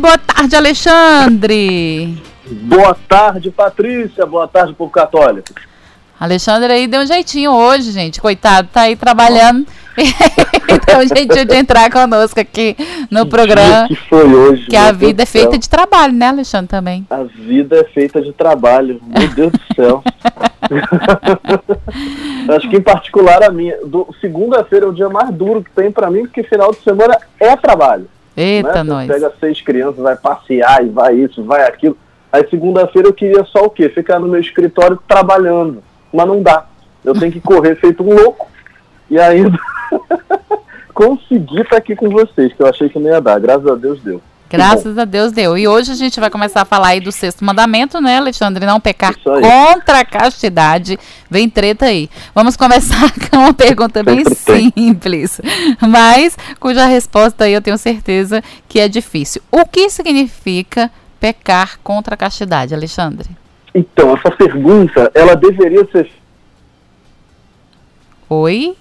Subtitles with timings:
[0.00, 2.22] Boa tarde, Alexandre.
[2.48, 4.24] Boa tarde, Patrícia.
[4.24, 5.48] Boa tarde, povo católico.
[6.20, 8.20] Alexandre aí deu um jeitinho hoje, gente.
[8.20, 9.66] Coitado, tá aí trabalhando.
[10.86, 12.76] deu um jeitinho de entrar conosco aqui
[13.10, 13.88] no que programa.
[13.88, 14.66] Que foi hoje.
[14.66, 17.04] Que a vida é feita de trabalho, né, Alexandre, também?
[17.10, 19.02] A vida é feita de trabalho.
[19.04, 20.04] Meu Deus do céu.
[22.54, 23.74] Acho que em particular a minha.
[24.20, 27.56] Segunda-feira é o dia mais duro que tem para mim, porque final de semana é
[27.56, 28.08] trabalho.
[28.38, 28.90] Eita, né?
[28.90, 29.06] nós.
[29.08, 31.96] Pega seis crianças, vai passear e vai isso, vai aquilo.
[32.30, 33.88] Aí segunda-feira eu queria só o quê?
[33.88, 35.82] Ficar no meu escritório trabalhando.
[36.12, 36.66] Mas não dá.
[37.04, 38.48] Eu tenho que correr feito um louco.
[39.10, 39.58] E ainda
[40.94, 43.40] consegui estar aqui com vocês, que eu achei que não ia dar.
[43.40, 44.20] Graças a Deus deu.
[44.50, 45.58] Graças a Deus deu.
[45.58, 48.64] E hoje a gente vai começar a falar aí do sexto mandamento, né, Alexandre?
[48.64, 50.98] Não pecar contra a castidade.
[51.30, 52.08] Vem treta aí.
[52.34, 55.40] Vamos começar com uma pergunta bem simples,
[55.80, 59.42] mas cuja resposta aí eu tenho certeza que é difícil.
[59.52, 60.90] O que significa
[61.20, 63.28] pecar contra a castidade, Alexandre?
[63.74, 66.10] Então, essa pergunta, ela deveria ser.
[68.30, 68.74] Oi?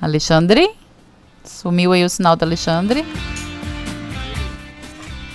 [0.00, 0.68] Alexandre?
[1.44, 3.04] Sumiu aí o sinal do Alexandre.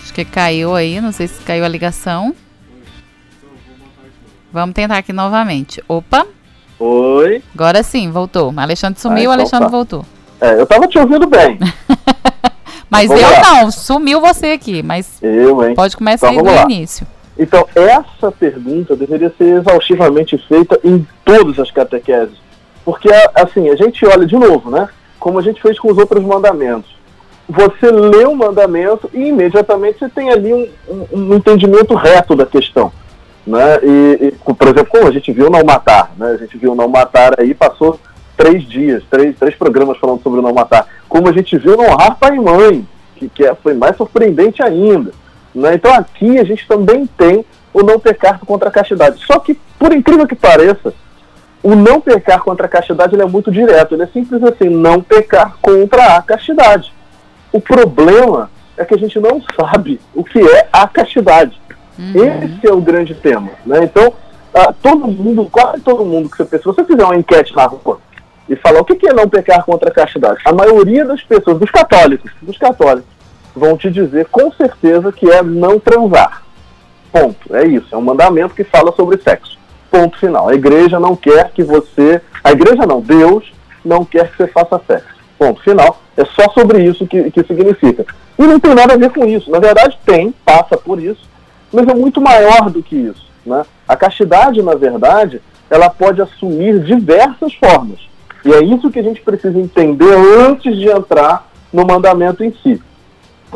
[0.04, 2.36] Acho que caiu aí, não sei se caiu a ligação.
[4.52, 5.82] Vamos tentar aqui novamente.
[5.88, 6.28] Opa!
[6.78, 7.42] Oi.
[7.56, 8.54] Agora sim, voltou.
[8.58, 9.72] Alexandre sumiu, ah, então Alexandre tá.
[9.72, 10.06] voltou.
[10.42, 11.58] É, eu tava te ouvindo bem.
[12.92, 13.42] mas eu lá.
[13.42, 15.74] não, sumiu você aqui, mas eu, hein?
[15.74, 17.08] pode começar então, aí do início.
[17.40, 22.36] Então, essa pergunta deveria ser exaustivamente feita em todas as catequeses.
[22.84, 24.90] Porque, assim, a gente olha de novo, né?
[25.18, 26.93] Como a gente fez com os outros mandamentos
[27.48, 32.46] você lê o mandamento e imediatamente você tem ali um, um, um entendimento reto da
[32.46, 32.92] questão.
[33.46, 33.80] Né?
[33.84, 36.28] E, e, por exemplo, como a gente viu não matar, né?
[36.32, 38.00] a gente viu não matar aí, passou
[38.38, 40.88] três dias, três, três programas falando sobre não matar.
[41.10, 44.64] Como a gente viu não honrar pai e mãe, que, que é, foi mais surpreendente
[44.64, 45.12] ainda.
[45.54, 45.76] Né?
[45.76, 49.24] Então aqui a gente também tem o não pecar contra a castidade.
[49.26, 50.94] Só que, por incrível que pareça,
[51.62, 53.94] o não pecar contra a castidade é muito direto.
[53.96, 56.94] Ele é simples assim, não pecar contra a castidade.
[57.54, 61.62] O problema é que a gente não sabe o que é a castidade.
[61.98, 62.14] Uhum.
[62.16, 63.52] Esse é o grande tema.
[63.64, 63.84] Né?
[63.84, 67.66] Então, uh, todo mundo, quase todo mundo que você se você fizer uma enquete na
[67.66, 68.00] rua
[68.50, 71.70] e falar o que é não pecar contra a castidade, a maioria das pessoas, dos
[71.70, 73.10] católicos, dos católicos,
[73.56, 76.42] vão te dizer com certeza que é não transar.
[77.12, 77.56] Ponto.
[77.56, 77.94] É isso.
[77.94, 79.60] É um mandamento que fala sobre sexo.
[79.92, 80.50] Ponto final.
[80.50, 82.20] A igreja não quer que você.
[82.44, 83.54] A igreja não, Deus
[83.86, 85.13] não quer que você faça sexo.
[85.38, 86.02] Ponto final.
[86.16, 88.06] É só sobre isso que, que significa.
[88.38, 89.50] E não tem nada a ver com isso.
[89.50, 91.30] Na verdade, tem, passa por isso,
[91.72, 93.26] mas é muito maior do que isso.
[93.46, 93.66] Né?
[93.88, 98.00] A castidade, na verdade, ela pode assumir diversas formas.
[98.46, 102.82] E é isso que a gente precisa entender antes de entrar no mandamento em si.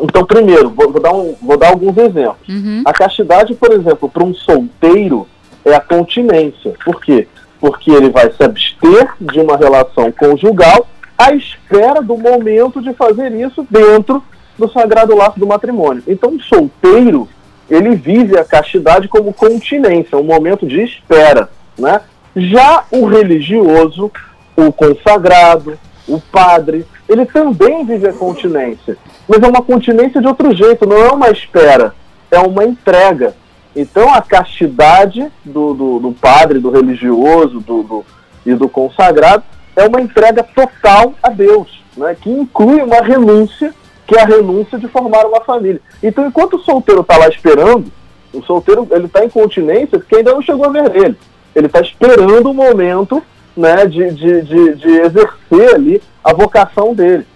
[0.00, 2.48] Então, primeiro, vou, vou dar, um, vou dar alguns exemplos.
[2.48, 2.82] Uhum.
[2.84, 5.26] A castidade, por exemplo, para um solteiro
[5.64, 6.72] é a continência.
[6.84, 7.26] Por quê?
[7.60, 10.86] Porque ele vai se abster de uma relação conjugal
[11.18, 14.22] à espera do momento de fazer isso dentro
[14.56, 16.04] do sagrado laço do matrimônio.
[16.06, 17.28] Então, o solteiro,
[17.68, 22.00] ele vive a castidade como continência, um momento de espera, né?
[22.36, 24.12] Já o religioso,
[24.56, 28.96] o consagrado, o padre, ele também vive a continência,
[29.26, 31.94] mas é uma continência de outro jeito, não é uma espera,
[32.30, 33.34] é uma entrega.
[33.74, 38.04] Então, a castidade do, do, do padre, do religioso do, do,
[38.46, 39.44] e do consagrado
[39.78, 43.72] é uma entrega total a Deus, né, que inclui uma renúncia,
[44.06, 45.80] que é a renúncia de formar uma família.
[46.02, 47.92] Então, enquanto o solteiro está lá esperando,
[48.32, 51.16] o solteiro ele está em continência porque ainda não chegou a ver ele.
[51.54, 53.22] Ele está esperando o momento
[53.56, 57.26] né, de, de, de, de, exercer ali a vocação dele.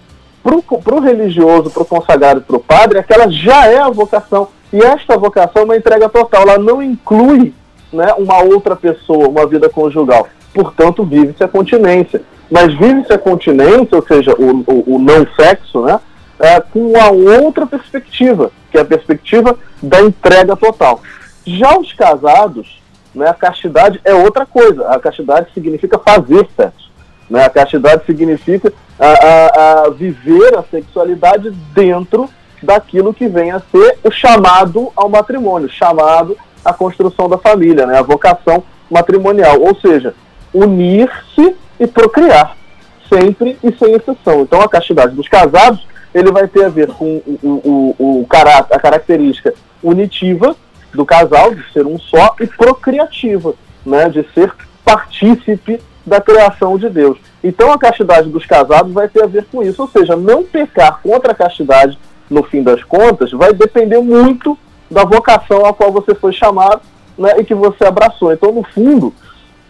[0.43, 4.49] Para o religioso, para o consagrado para o padre, aquela já é a vocação.
[4.73, 7.55] E esta vocação é uma entrega total, ela não inclui
[7.93, 10.27] né, uma outra pessoa, uma vida conjugal.
[10.53, 15.87] Portanto, vive-se a continência mas vive-se a continência, ou seja, o, o, o não sexo,
[15.87, 15.99] né,
[16.39, 21.01] é, com uma outra perspectiva, que é a perspectiva da entrega total.
[21.47, 22.83] Já os casados,
[23.15, 24.87] né, a castidade é outra coisa.
[24.89, 26.91] A castidade significa fazer sexo.
[27.31, 27.43] Né?
[27.43, 32.29] A castidade significa a, a, a viver a sexualidade dentro
[32.63, 37.99] daquilo que vem a ser o chamado ao matrimônio, chamado à construção da família, né?
[37.99, 39.59] a vocação matrimonial.
[39.59, 40.15] Ou seja,
[40.53, 42.57] unir-se e procriar,
[43.09, 44.43] sempre e sem exceção.
[44.43, 48.27] Então a castidade dos casados ele vai ter a ver com o, o, o, o
[48.71, 50.55] a característica unitiva
[50.93, 53.55] do casal, de ser um só, e procriativa,
[53.85, 54.53] né, de ser
[54.85, 57.19] partícipe da criação de Deus.
[57.43, 61.01] Então a castidade dos casados vai ter a ver com isso, ou seja, não pecar
[61.03, 61.99] contra a castidade
[62.29, 64.59] no fim das contas, vai depender muito
[64.91, 66.83] da vocação a qual você foi chamado
[67.17, 68.33] né, e que você abraçou.
[68.33, 69.13] Então, no fundo,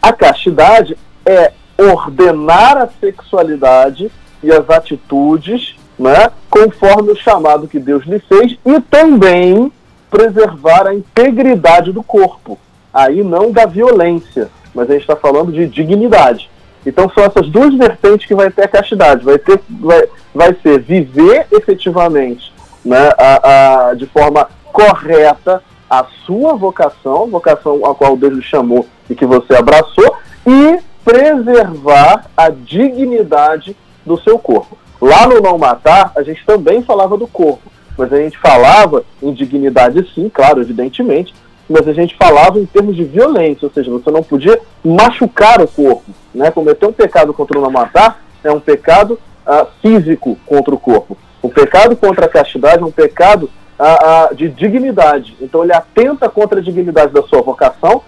[0.03, 4.11] a castidade é ordenar a sexualidade
[4.43, 9.71] e as atitudes né, conforme o chamado que Deus lhe fez e também
[10.11, 12.59] preservar a integridade do corpo.
[12.93, 16.51] Aí não da violência, mas a gente está falando de dignidade.
[16.85, 19.25] Então são essas duas vertentes que vai ter a castidade.
[19.25, 20.05] Vai, ter, vai,
[20.35, 22.53] vai ser viver efetivamente
[22.85, 25.63] né, a, a, de forma correta
[25.93, 30.17] a sua vocação, vocação a qual Deus lhe chamou e que você abraçou,
[30.47, 34.79] e preservar a dignidade do seu corpo.
[34.99, 39.35] Lá no Não Matar, a gente também falava do corpo, mas a gente falava em
[39.35, 41.35] dignidade sim, claro, evidentemente,
[41.69, 45.69] mas a gente falava em termos de violência, ou seja, você não podia machucar o
[45.69, 46.11] corpo.
[46.35, 46.51] Né?
[46.51, 51.19] Cometer um pecado contra o não matar é um pecado uh, físico contra o corpo.
[51.43, 55.37] O pecado contra a castidade é um pecado uh, uh, de dignidade.
[55.41, 58.03] Então ele atenta contra a dignidade da sua vocação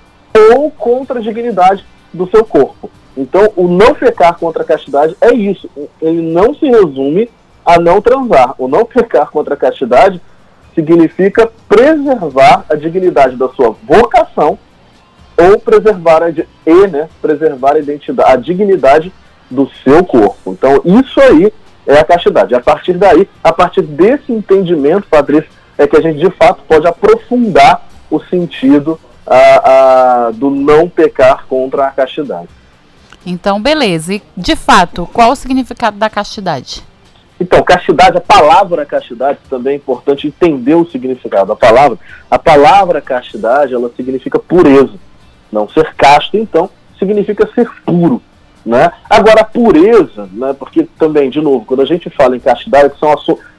[0.52, 2.90] ou contra a dignidade do seu corpo.
[3.16, 5.68] Então o não pecar contra a castidade é isso.
[6.00, 7.30] Ele não se resume
[7.64, 8.54] a não transar.
[8.58, 10.20] O não pecar contra a castidade
[10.74, 14.58] significa preservar a dignidade da sua vocação
[15.36, 19.12] ou preservar a, e, né, preservar a identidade, a dignidade
[19.50, 20.52] do seu corpo.
[20.52, 21.52] Então, isso aí
[21.86, 22.54] é a castidade.
[22.54, 26.86] A partir daí, a partir desse entendimento, Patrícia, é que a gente de fato pode
[26.86, 32.48] aprofundar o sentido a, a, do não pecar contra a castidade.
[33.26, 34.14] Então, beleza.
[34.14, 36.82] E, de fato, qual o significado da castidade?
[37.40, 41.98] Então, castidade, a palavra castidade também é importante entender o significado da palavra.
[42.30, 44.94] A palavra castidade, ela significa pureza.
[45.50, 48.22] Não ser casto, então, significa ser puro.
[48.64, 48.90] Né?
[49.10, 53.14] Agora, a pureza, né, porque também, de novo, quando a gente fala em castidade, são,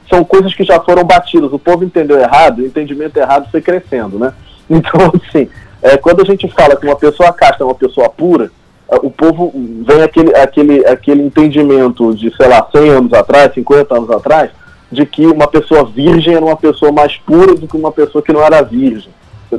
[0.08, 1.52] são coisas que já foram batidas.
[1.52, 4.18] O povo entendeu errado, o entendimento errado foi crescendo.
[4.18, 4.32] Né?
[4.68, 5.48] Então, assim,
[5.80, 8.50] é, quando a gente fala que uma pessoa casta é uma pessoa pura,
[8.88, 9.52] o povo
[9.86, 14.50] vem aquele, aquele, aquele entendimento de, sei lá, 100 anos atrás, 50 anos atrás,
[14.90, 18.32] de que uma pessoa virgem era uma pessoa mais pura do que uma pessoa que
[18.32, 19.12] não era virgem.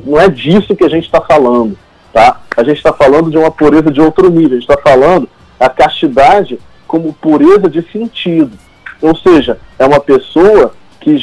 [0.06, 1.78] Não é disso que a gente está falando,
[2.14, 2.42] tá?
[2.56, 5.70] A gente está falando de uma pureza de outro nível, a gente está falando a
[5.70, 8.58] castidade como pureza de sentido.
[9.02, 11.18] Ou seja, é uma pessoa que,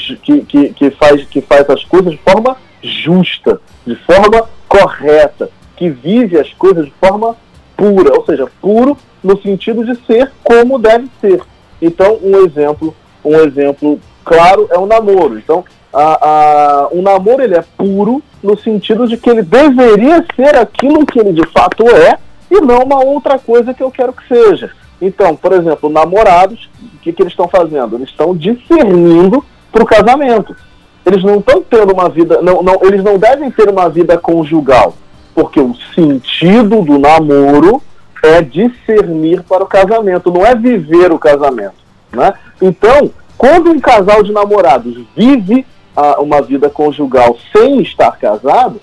[0.45, 6.39] que, que, faz, que faz as coisas de forma justa, de forma correta, que vive
[6.39, 7.37] as coisas de forma
[7.77, 11.41] pura, ou seja, puro no sentido de ser como deve ser.
[11.81, 12.95] Então, um exemplo,
[13.25, 15.39] um exemplo claro é o namoro.
[15.39, 20.57] Então, a, a, o namoro ele é puro no sentido de que ele deveria ser
[20.57, 22.19] aquilo que ele de fato é
[22.57, 24.71] e não uma outra coisa que eu quero que seja.
[25.01, 27.97] Então, por exemplo, namorados, o que, que eles estão fazendo?
[27.97, 30.57] Eles estão discernindo para o casamento.
[31.05, 34.95] Eles não estão tendo uma vida, não, não, eles não devem ter uma vida conjugal
[35.35, 37.83] porque o sentido do namoro
[38.23, 41.75] é discernir para o casamento, não é viver o casamento.
[42.13, 42.33] Né?
[42.63, 45.67] Então, quando um casal de namorados vive
[45.97, 48.81] ah, uma vida conjugal sem estar casado,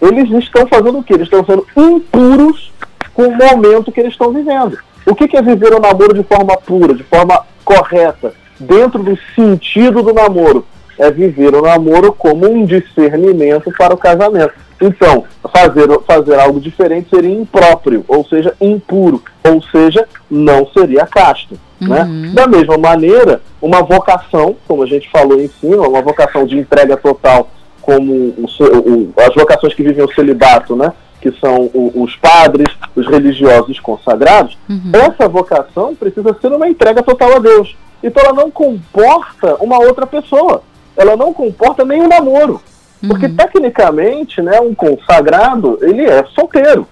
[0.00, 1.14] eles estão fazendo o quê?
[1.14, 2.70] Eles estão sendo impuros
[3.16, 4.78] com o momento que eles estão vivendo.
[5.06, 9.18] O que, que é viver o namoro de forma pura, de forma correta, dentro do
[9.34, 10.66] sentido do namoro?
[10.98, 14.52] É viver o namoro como um discernimento para o casamento.
[14.80, 21.58] Então, fazer, fazer algo diferente seria impróprio, ou seja, impuro, ou seja, não seria casto.
[21.80, 22.02] Né?
[22.02, 22.20] Uhum.
[22.22, 22.32] Né?
[22.34, 26.96] Da mesma maneira, uma vocação, como a gente falou em cima, uma vocação de entrega
[26.98, 27.48] total,
[27.80, 30.92] como o, o, as vocações que vivem o celibato, né?
[31.26, 34.92] Que são o, os padres, os religiosos consagrados, uhum.
[34.92, 37.76] essa vocação precisa ser uma entrega total a Deus.
[38.02, 40.62] Então ela não comporta uma outra pessoa,
[40.96, 42.60] ela não comporta nenhum namoro.
[43.06, 43.36] Porque, uhum.
[43.36, 46.86] tecnicamente, né, um consagrado, ele é solteiro.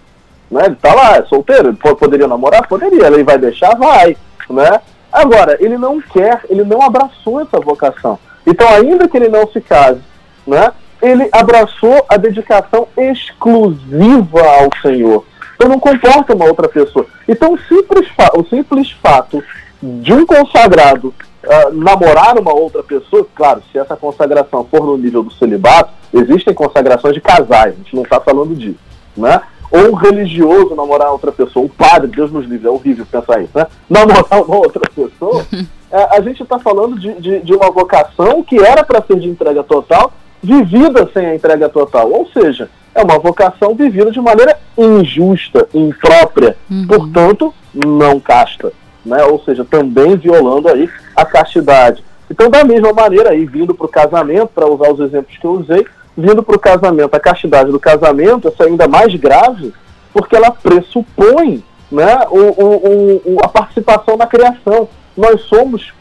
[0.51, 0.67] Né?
[0.67, 1.69] Ele está lá, é solteiro.
[1.69, 2.69] Ele poderia namorar?
[2.69, 3.07] Poderia.
[3.07, 3.75] Ele vai deixar?
[3.75, 4.17] Vai.
[4.51, 4.81] Né?
[5.11, 8.19] Agora, ele não quer, ele não abraçou essa vocação.
[8.47, 10.01] Então, ainda que ele não se case,
[10.47, 10.73] né,
[11.05, 15.25] ele abraçou a dedicação exclusiva ao Senhor.
[15.55, 17.07] Então, não comporta uma outra pessoa.
[17.29, 19.43] Então, o simples, o simples fato
[19.83, 21.09] de um consagrado
[21.45, 26.55] uh, namorar uma outra pessoa, claro, se essa consagração for no nível do celibato, existem
[26.55, 28.79] consagrações de casais, a gente não está falando disso,
[29.17, 29.43] né?
[29.71, 33.53] Ou um religioso namorar outra pessoa, um padre, Deus nos livre, é horrível pensar isso,
[33.55, 33.67] né?
[33.91, 35.45] Namorar uma outra pessoa,
[35.93, 39.29] é, a gente está falando de, de, de uma vocação que era para ser de
[39.29, 40.13] entrega total,
[40.45, 42.11] vivida sem a entrega total.
[42.11, 46.87] Ou seja, é uma vocação vivida de maneira injusta, imprópria, uhum.
[46.87, 48.73] portanto, não casta
[49.05, 49.23] né?
[49.25, 52.03] ou seja, também violando aí a castidade.
[52.31, 55.53] Então, da mesma maneira, aí, vindo para o casamento, para usar os exemplos que eu
[55.53, 55.87] usei,
[56.17, 59.75] vindo para o casamento, a castidade do casamento, essa é ainda mais grave,
[60.13, 64.89] porque ela pressupõe né, o, o, o, a participação na criação.
[65.17, 65.93] Nós somos,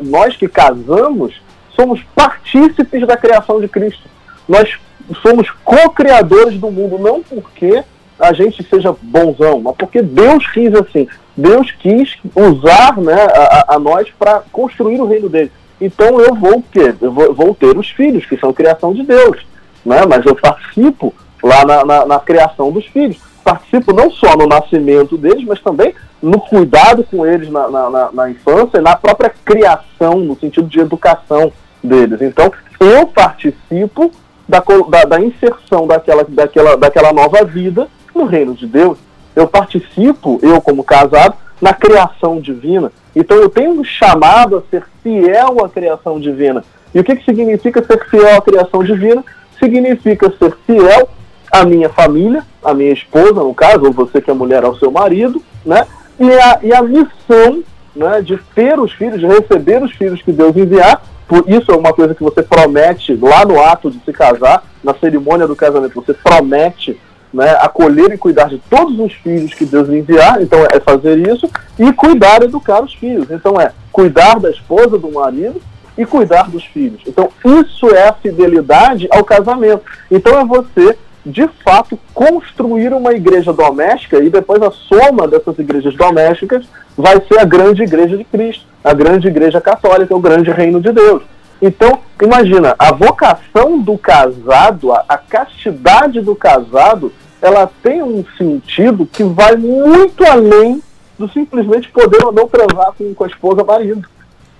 [0.00, 1.40] nós que casamos,
[1.76, 4.02] somos partícipes da criação de Cristo.
[4.48, 4.76] Nós
[5.22, 7.84] somos co-criadores do mundo, não porque
[8.18, 11.06] a gente seja bonzão, mas porque Deus quis assim.
[11.36, 15.52] Deus quis usar né, a, a nós para construir o reino dele.
[15.80, 16.64] Então eu vou?
[17.00, 19.46] Eu vou, vou, ter os filhos, que são criação de Deus.
[19.84, 20.04] Né?
[20.08, 23.18] Mas eu participo lá na, na, na, criação dos filhos.
[23.44, 28.30] Participo não só no nascimento deles, mas também no cuidado com eles na, na, na
[28.30, 31.52] infância e na própria criação, no sentido de educação
[31.86, 32.20] deles.
[32.20, 34.10] Então, eu participo
[34.48, 38.98] da, da, da inserção daquela, daquela, daquela nova vida no reino de Deus.
[39.34, 42.92] Eu participo, eu como casado, na criação divina.
[43.14, 46.64] Então eu tenho um chamado a ser fiel à criação divina.
[46.94, 49.24] E o que, que significa ser fiel à criação divina?
[49.58, 51.08] Significa ser fiel
[51.50, 54.90] à minha família, à minha esposa, no caso, ou você que é mulher ao seu
[54.90, 55.86] marido, né?
[56.18, 57.62] E a, e a missão
[57.94, 61.02] né, de ter os filhos, de receber os filhos que Deus enviar.
[61.46, 65.46] Isso é uma coisa que você promete lá no ato de se casar, na cerimônia
[65.46, 66.98] do casamento, você promete
[67.32, 71.18] né, acolher e cuidar de todos os filhos que Deus lhe enviar, então é fazer
[71.18, 73.30] isso, e cuidar educar os filhos.
[73.30, 75.60] Então é cuidar da esposa, do marido
[75.98, 77.02] e cuidar dos filhos.
[77.06, 79.82] Então isso é a fidelidade ao casamento.
[80.10, 85.94] Então é você, de fato, construir uma igreja doméstica e depois a soma dessas igrejas
[85.94, 86.64] domésticas
[86.96, 90.92] vai ser a grande igreja de Cristo, a grande igreja católica, o grande reino de
[90.92, 91.24] Deus.
[91.60, 97.12] Então, imagina, a vocação do casado, a, a castidade do casado,
[97.42, 100.80] ela tem um sentido que vai muito além
[101.18, 104.08] do simplesmente poder ou não transar com, com a esposa marido.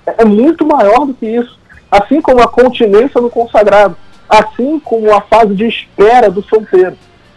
[0.05, 1.57] É, é muito maior do que isso.
[1.89, 3.97] Assim como a continência no consagrado,
[4.29, 6.97] assim como a fase de espera do solteiro.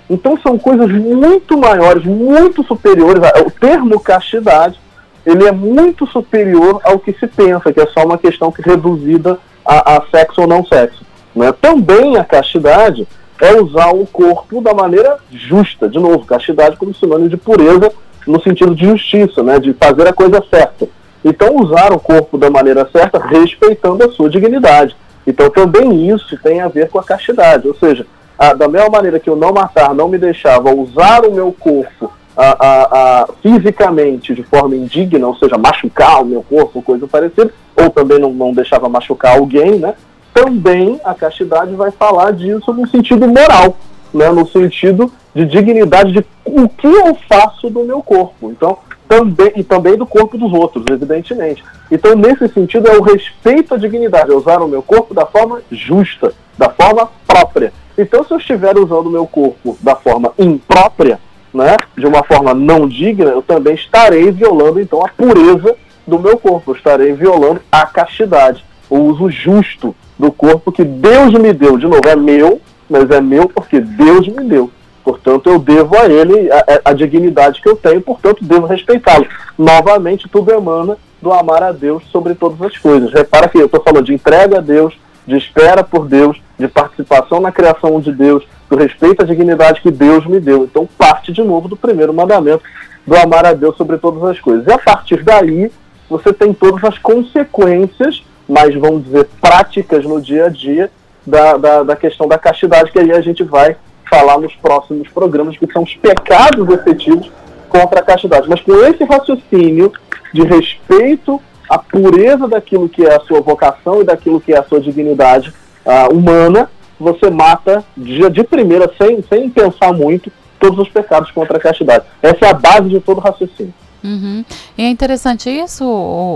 [0.09, 3.21] Então são coisas muito maiores, muito superiores.
[3.45, 4.79] O termo castidade,
[5.25, 9.37] ele é muito superior ao que se pensa, que é só uma questão que reduzida
[9.65, 11.05] a, a sexo ou não sexo.
[11.35, 11.51] Né?
[11.51, 13.07] Também a castidade
[13.41, 15.87] é usar o corpo da maneira justa.
[15.87, 17.91] De novo, castidade como sinônimo de pureza
[18.25, 19.59] no sentido de justiça, né?
[19.59, 20.87] de fazer a coisa certa.
[21.23, 24.95] Então, usar o corpo da maneira certa, respeitando a sua dignidade.
[25.27, 27.67] Então, também isso tem a ver com a castidade.
[27.67, 28.05] Ou seja,
[28.37, 32.11] a, da mesma maneira que eu não matar, não me deixava usar o meu corpo
[32.35, 37.89] a, a, fisicamente de forma indigna, ou seja, machucar o meu corpo, coisa parecida, ou
[37.89, 39.95] também não, não deixava machucar alguém, né?
[40.33, 43.75] também a castidade vai falar disso no sentido moral,
[44.13, 48.49] né, no sentido de dignidade de o que eu faço do meu corpo.
[48.49, 51.63] Então, também e também do corpo dos outros, evidentemente.
[51.91, 55.61] Então, nesse sentido, é o respeito à dignidade, é usar o meu corpo da forma
[55.71, 57.73] justa, da forma própria.
[57.97, 61.19] Então, se eu estiver usando o meu corpo da forma imprópria,
[61.53, 65.75] né, de uma forma não digna, eu também estarei violando então a pureza
[66.05, 71.33] do meu corpo, eu estarei violando a castidade, o uso justo do corpo que Deus
[71.33, 71.77] me deu.
[71.77, 74.69] De novo, é meu, mas é meu porque Deus me deu.
[75.03, 79.25] Portanto, eu devo a ele a, a dignidade que eu tenho, portanto, devo respeitá-lo.
[79.57, 83.11] Novamente, tudo emana do amar a Deus sobre todas as coisas.
[83.11, 84.93] Repara que eu estou falando de entrega a Deus,
[85.29, 89.91] de espera por Deus, de participação na criação de Deus, do respeito à dignidade que
[89.91, 90.63] Deus me deu.
[90.63, 92.63] Então, parte de novo do primeiro mandamento,
[93.05, 94.67] do amar a Deus sobre todas as coisas.
[94.67, 95.71] E a partir daí,
[96.09, 100.89] você tem todas as consequências mais, vamos dizer, práticas no dia a dia
[101.25, 103.75] da, da, da questão da castidade, que aí a gente vai
[104.09, 107.31] falar nos próximos programas, que são os pecados efetivos
[107.69, 108.49] contra a castidade.
[108.49, 109.93] Mas com esse raciocínio
[110.33, 114.63] de respeito à pureza daquilo que é a sua vocação e daquilo que é a
[114.63, 115.53] sua dignidade
[115.85, 121.57] uh, humana, você mata de, de primeira, sem, sem pensar muito, todos os pecados contra
[121.57, 122.05] a castidade.
[122.21, 123.73] Essa é a base de todo raciocínio.
[124.03, 124.45] Uhum.
[124.77, 125.83] E é interessante isso,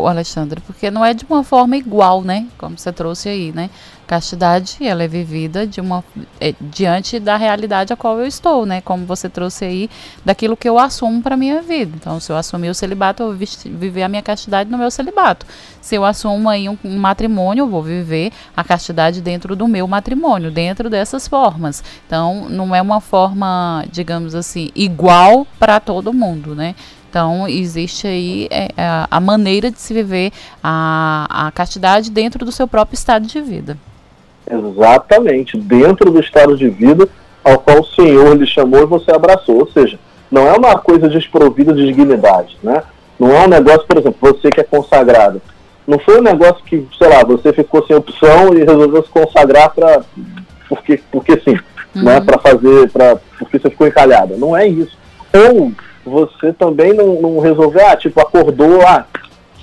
[0.07, 2.47] Alexandre, porque não é de uma forma igual, né?
[2.57, 3.69] Como você trouxe aí, né?
[4.05, 6.03] Castidade, ela é vivida de uma,
[6.39, 8.81] é, diante da realidade a qual eu estou, né?
[8.81, 9.89] Como você trouxe aí,
[10.25, 11.93] daquilo que eu assumo para minha vida.
[11.95, 15.45] Então, se eu assumir o celibato, eu vou viver a minha castidade no meu celibato.
[15.79, 19.87] Se eu assumo aí um, um matrimônio, eu vou viver a castidade dentro do meu
[19.87, 21.81] matrimônio, dentro dessas formas.
[22.05, 26.75] Então, não é uma forma, digamos assim, igual para todo mundo, né?
[27.13, 30.31] Então, existe aí é, é, a maneira de se viver
[30.63, 33.77] a, a castidade dentro do seu próprio estado de vida.
[34.49, 37.07] Exatamente, dentro do estado de vida
[37.43, 39.59] ao qual o Senhor lhe chamou e você abraçou.
[39.59, 39.99] Ou seja,
[40.31, 42.81] não é uma coisa desprovida de dignidade, né?
[43.19, 45.39] Não é um negócio, por exemplo, você que é consagrado.
[45.85, 49.69] Não foi um negócio que, sei lá, você ficou sem opção e resolveu se consagrar
[49.69, 50.01] para
[50.67, 51.59] porque, porque sim,
[51.95, 52.05] uhum.
[52.05, 52.21] né?
[52.21, 54.35] Para fazer, para porque você ficou encalhada.
[54.35, 54.97] Não é isso.
[55.31, 55.71] Ou
[56.05, 59.05] você também não, não resolveu, ah, tipo, acordou, ah,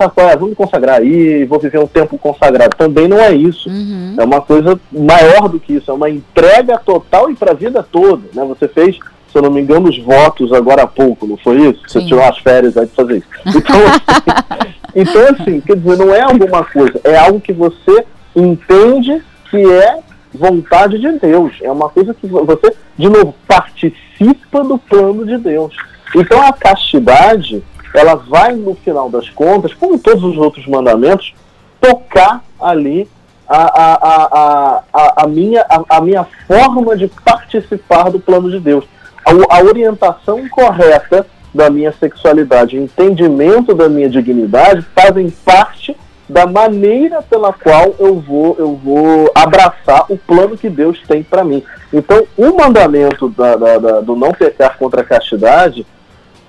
[0.01, 0.37] sabe qual é?
[0.37, 2.77] Vamos consagrar aí, vou viver um tempo consagrado.
[2.77, 3.69] Também não é isso.
[3.69, 4.17] Uhum.
[4.19, 7.83] É uma coisa maior do que isso, é uma entrega total e para a vida
[7.83, 8.23] toda.
[8.33, 8.45] Né?
[8.49, 11.81] Você fez, se eu não me engano, os votos agora há pouco, não foi isso?
[11.87, 12.01] Sim.
[12.01, 13.29] Você tirou as férias aí de fazer isso.
[13.47, 18.05] Então assim, então, assim, quer dizer, não é alguma coisa, é algo que você
[18.35, 19.99] entende que é
[20.33, 21.53] vontade de Deus.
[21.61, 25.75] É uma coisa que você, de novo, participa do plano de Deus.
[26.15, 27.63] Então a castidade,
[27.95, 31.35] ela vai, no final das contas, como todos os outros mandamentos,
[31.81, 33.09] tocar ali
[33.49, 38.85] a, a, a, a, minha, a, minha forma de participar do plano de Deus.
[39.25, 45.97] A, a orientação correta da minha sexualidade, entendimento da minha dignidade fazem parte
[46.29, 51.43] da maneira pela qual eu vou eu vou abraçar o plano que Deus tem para
[51.43, 51.65] mim.
[51.93, 55.85] Então, o mandamento da, da, da, do não pecar contra a castidade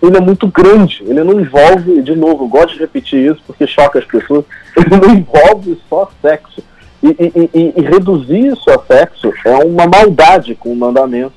[0.02, 1.04] ele é muito grande.
[1.06, 4.98] Ele não envolve, de novo, eu gosto de repetir isso porque choca as pessoas, ele
[4.98, 6.64] não envolve só sexo.
[7.04, 11.34] E, e, e, e reduzir isso a sexo é uma maldade com o mandamento,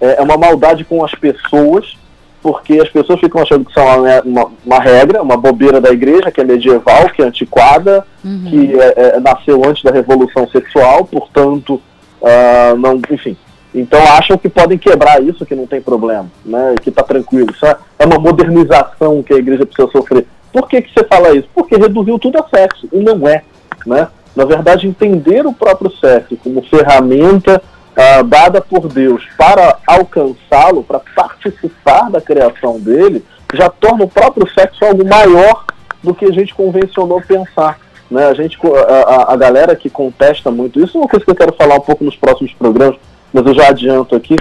[0.00, 1.96] é, é uma maldade com as pessoas,
[2.40, 6.30] porque as pessoas ficam achando que são uma, uma, uma, regra, uma bobeira da igreja,
[6.30, 8.44] que é medieval, que é antiquada, uhum.
[8.48, 11.82] que é, é, nasceu antes da revolução sexual, portanto,
[12.22, 13.36] uh, não, enfim,
[13.80, 16.74] então acham que podem quebrar isso, que não tem problema, né?
[16.82, 17.50] Que está tranquilo.
[17.52, 20.26] Isso é, é uma modernização que a igreja precisa sofrer.
[20.52, 21.48] Por que, que você fala isso?
[21.54, 23.42] Porque reduziu tudo a sexo, e não é.
[23.86, 24.08] Né?
[24.34, 27.60] Na verdade, entender o próprio sexo como ferramenta
[27.92, 34.48] uh, dada por Deus para alcançá-lo, para participar da criação dele, já torna o próprio
[34.52, 35.64] sexo algo maior
[36.02, 37.78] do que a gente convencionou pensar.
[38.10, 38.26] Né?
[38.26, 41.36] A, gente, a, a, a galera que contesta muito isso é uma coisa que eu
[41.36, 42.96] quero falar um pouco nos próximos programas
[43.32, 44.36] mas eu já adianto aqui,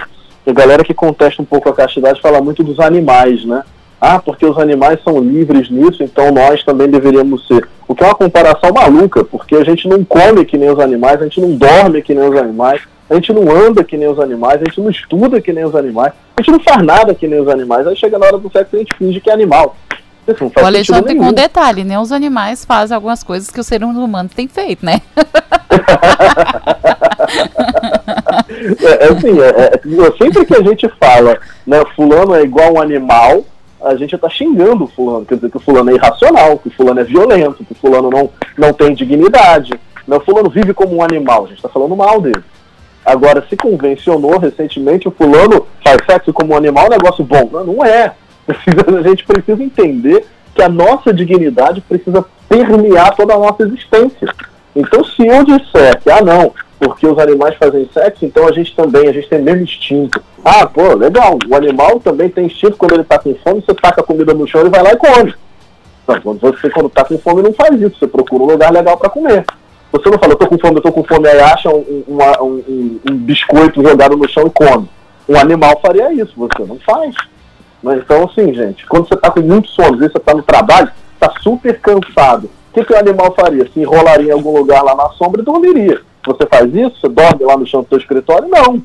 [0.46, 3.64] a galera que contesta um pouco a castidade fala muito dos animais, né?
[4.00, 7.68] Ah, porque os animais são livres nisso, então nós também deveríamos ser.
[7.88, 11.20] O que é uma comparação maluca, porque a gente não come que nem os animais,
[11.20, 14.20] a gente não dorme que nem os animais, a gente não anda que nem os
[14.20, 17.28] animais, a gente não estuda que nem os animais, a gente não faz nada que
[17.28, 17.88] nem os animais.
[17.88, 19.76] Aí chega na hora do sexo e a gente finge que é animal.
[20.28, 21.98] o Alexandre com um detalhe, né?
[22.00, 25.02] Os animais fazem algumas coisas que o ser humano tem feito, né?
[28.82, 32.82] é, é, assim, é, é, sempre que a gente fala, né, fulano é igual um
[32.82, 33.44] animal,
[33.84, 36.72] a gente está xingando o fulano, quer dizer que o fulano é irracional, que o
[36.72, 39.74] fulano é violento, que o fulano não, não tem dignidade,
[40.08, 42.44] né, o fulano vive como um animal, a gente está falando mal dele.
[43.06, 47.50] Agora, se convencionou recentemente o fulano faz sexo como um animal, é negócio bom.
[47.50, 48.14] Não, não é.
[48.50, 54.28] A gente precisa entender que a nossa dignidade precisa permear toda a nossa existência.
[54.76, 58.76] Então, se eu disser que, ah, não, porque os animais fazem sexo, então a gente
[58.76, 60.22] também, a gente tem o mesmo instinto.
[60.46, 64.02] Ah, pô, legal, o animal também tem instinto quando ele está com fome, você taca
[64.02, 65.34] a comida no chão e vai lá e come.
[66.08, 68.98] Não, quando você, quando está com fome, não faz isso, você procura um lugar legal
[68.98, 69.46] para comer.
[69.92, 72.18] Você não fala, eu tô com fome, eu tô com fome, aí acha um, um,
[72.44, 74.88] um, um biscoito jogado no chão e come.
[75.28, 77.16] Um animal faria isso, você não faz.
[77.82, 81.32] Mas, então, assim, gente, quando você está com muito sono, você está no trabalho, está
[81.42, 83.68] super cansado, o que, que o animal faria?
[83.74, 86.02] Se enrolaria em algum lugar lá na sombra e dormiria.
[86.28, 87.00] Você faz isso?
[87.00, 88.50] Você dorme lá no chão do seu escritório?
[88.50, 88.84] Não.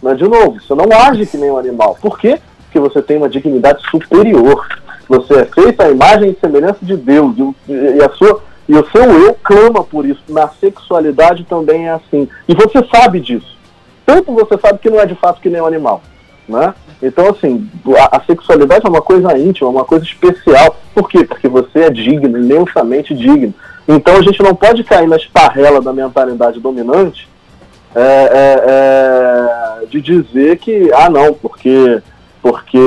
[0.00, 1.96] Mas, de novo, você não age que nem um animal.
[2.00, 2.38] Por quê?
[2.64, 4.66] Porque você tem uma dignidade superior.
[5.08, 7.34] Você é feito à imagem e semelhança de Deus.
[7.68, 10.22] E, a sua, e o seu eu clama por isso.
[10.28, 12.28] Na sexualidade também é assim.
[12.48, 13.56] E você sabe disso.
[14.04, 16.00] Tanto você sabe que não é de fato que nem um animal.
[16.48, 16.72] Né?
[17.02, 17.68] Então, assim,
[17.98, 20.76] a, a, sexualidade é uma coisa íntima, uma coisa especial.
[20.94, 21.24] Por quê?
[21.24, 23.52] Porque você é digno, imensamente digno.
[23.88, 27.28] Então a gente não pode cair na esparrela da mentalidade dominante
[27.94, 28.64] é, é,
[29.82, 32.02] é, de dizer que, ah não, porque,
[32.42, 32.78] porque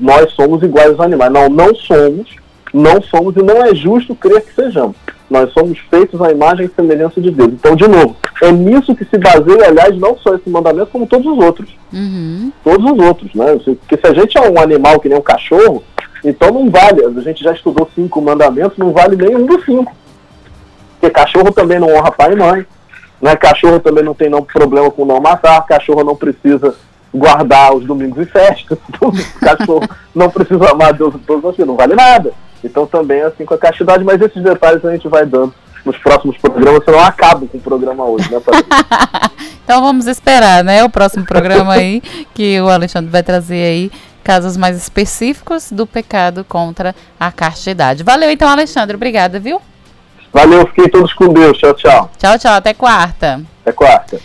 [0.00, 1.32] nós somos iguais aos animais.
[1.32, 2.36] Não, não somos,
[2.72, 4.96] não somos e não é justo crer que sejamos.
[5.30, 7.52] Nós somos feitos à imagem e semelhança de Deus.
[7.52, 11.26] Então, de novo, é nisso que se baseia, aliás, não só esse mandamento, como todos
[11.26, 11.68] os outros.
[11.92, 12.50] Uhum.
[12.64, 13.58] Todos os outros, né?
[13.62, 15.82] Porque se a gente é um animal que nem um cachorro,
[16.24, 17.04] então não vale.
[17.04, 19.94] A gente já estudou cinco mandamentos, não vale nem um dos cinco.
[20.98, 22.66] Porque cachorro também não honra pai e mãe.
[23.20, 23.36] Né?
[23.36, 25.64] Cachorro também não tem não, problema com não matar.
[25.66, 26.74] Cachorro não precisa
[27.14, 28.78] guardar os domingos e festas.
[28.88, 32.32] Então, cachorro não precisa amar Deus todos assim, não vale nada.
[32.62, 35.96] Então também é assim com a castidade, mas esses detalhes a gente vai dando nos
[35.98, 38.40] próximos programas, senão acabo com o programa hoje, né,
[39.64, 42.02] Então vamos esperar, né, o próximo programa aí,
[42.34, 43.92] que o Alexandre vai trazer aí
[44.24, 48.02] casos mais específicos do pecado contra a castidade.
[48.02, 49.60] Valeu então, Alexandre, obrigada, viu?
[50.32, 51.58] Valeu, fiquem todos com Deus.
[51.58, 52.10] Tchau, tchau.
[52.18, 52.54] Tchau, tchau.
[52.54, 53.40] Até quarta.
[53.62, 54.20] Até quarta.